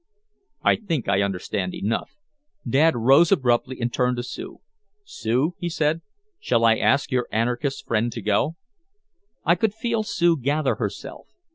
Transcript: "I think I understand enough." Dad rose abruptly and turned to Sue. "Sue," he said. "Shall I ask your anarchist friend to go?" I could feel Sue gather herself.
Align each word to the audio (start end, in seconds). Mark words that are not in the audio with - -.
"I 0.63 0.77
think 0.77 1.07
I 1.07 1.21
understand 1.21 1.75
enough." 1.75 2.09
Dad 2.67 2.95
rose 2.95 3.31
abruptly 3.31 3.79
and 3.79 3.93
turned 3.93 4.17
to 4.17 4.23
Sue. 4.23 4.59
"Sue," 5.03 5.53
he 5.59 5.69
said. 5.69 6.01
"Shall 6.39 6.65
I 6.65 6.77
ask 6.77 7.11
your 7.11 7.27
anarchist 7.31 7.85
friend 7.85 8.11
to 8.13 8.21
go?" 8.23 8.55
I 9.45 9.53
could 9.53 9.75
feel 9.75 10.01
Sue 10.01 10.37
gather 10.37 10.73
herself. 10.77 11.27